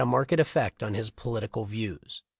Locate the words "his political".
0.95-1.63